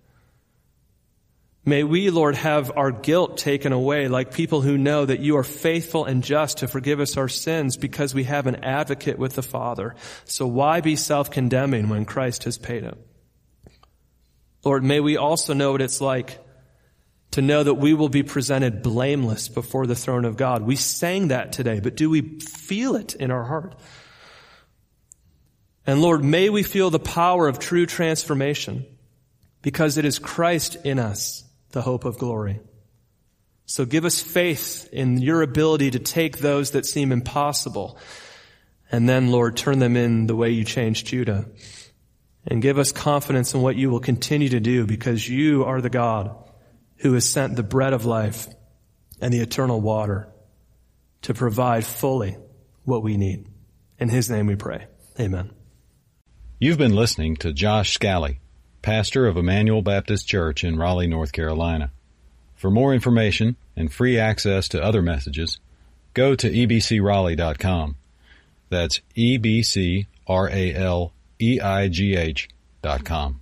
[1.70, 5.43] May we, Lord, have our guilt taken away like people who know that you are
[5.43, 9.43] faithful and just to forgive us our sins because we have an advocate with the
[9.43, 9.93] Father.
[10.26, 12.97] So why be self-condemning when Christ has paid it?
[14.65, 16.43] Lord, may we also know what it's like
[17.32, 20.63] to know that we will be presented blameless before the throne of God.
[20.63, 23.80] We sang that today, but do we feel it in our heart?
[25.86, 28.88] And Lord, may we feel the power of true transformation
[29.61, 32.59] because it is Christ in us the hope of glory.
[33.65, 37.97] So give us faith in your ability to take those that seem impossible
[38.91, 41.45] and then, Lord, turn them in the way you changed Judah.
[42.47, 45.89] And give us confidence in what you will continue to do because you are the
[45.89, 46.36] God
[46.97, 48.47] who has sent the bread of life
[49.22, 50.30] and the eternal water
[51.24, 52.38] to provide fully
[52.86, 53.45] what we need.
[53.99, 54.86] In his name we pray.
[55.20, 55.51] Amen.
[56.57, 58.39] You've been listening to Josh Scally
[58.82, 61.92] pastor of Emmanuel Baptist Church in Raleigh, North Carolina.
[62.56, 65.60] For more information and free access to other messages,
[66.14, 67.96] go to ebcraleigh.com.
[68.70, 72.50] That's E B C R A L E I G H
[72.82, 73.42] dot com.